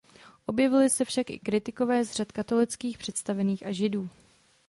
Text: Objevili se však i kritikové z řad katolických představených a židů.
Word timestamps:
Objevili 0.45 0.89
se 0.89 1.05
však 1.05 1.29
i 1.29 1.39
kritikové 1.39 2.05
z 2.05 2.11
řad 2.11 2.31
katolických 2.31 2.97
představených 2.97 3.65
a 3.65 3.71
židů. 3.71 4.09